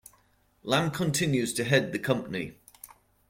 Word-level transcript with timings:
Lam 0.63 0.89
continues 0.89 1.53
to 1.53 1.63
head 1.63 1.91
the 1.93 1.99
company. 1.99 2.55